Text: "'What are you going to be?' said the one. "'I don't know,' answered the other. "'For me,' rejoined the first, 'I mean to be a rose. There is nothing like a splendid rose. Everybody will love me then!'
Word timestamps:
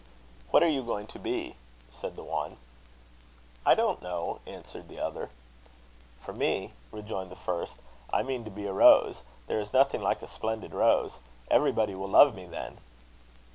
"'What 0.49 0.63
are 0.63 0.67
you 0.67 0.81
going 0.81 1.05
to 1.05 1.19
be?' 1.19 1.55
said 1.91 2.15
the 2.15 2.23
one. 2.23 2.57
"'I 3.67 3.75
don't 3.75 4.01
know,' 4.01 4.39
answered 4.47 4.87
the 4.89 4.99
other. 4.99 5.29
"'For 6.19 6.33
me,' 6.33 6.71
rejoined 6.91 7.29
the 7.29 7.35
first, 7.35 7.77
'I 8.11 8.23
mean 8.23 8.43
to 8.43 8.49
be 8.49 8.65
a 8.65 8.73
rose. 8.73 9.21
There 9.45 9.59
is 9.59 9.73
nothing 9.73 10.01
like 10.01 10.23
a 10.23 10.27
splendid 10.27 10.73
rose. 10.73 11.19
Everybody 11.51 11.93
will 11.93 12.09
love 12.09 12.33
me 12.33 12.47
then!' 12.47 12.79